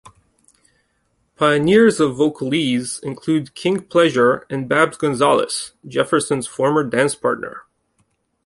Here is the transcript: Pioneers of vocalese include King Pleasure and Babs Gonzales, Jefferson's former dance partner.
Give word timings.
Pioneers 1.35 1.99
of 1.99 2.15
vocalese 2.15 3.03
include 3.03 3.53
King 3.53 3.81
Pleasure 3.81 4.47
and 4.49 4.67
Babs 4.67 4.97
Gonzales, 4.97 5.73
Jefferson's 5.87 6.47
former 6.47 6.83
dance 6.83 7.13
partner. 7.13 7.65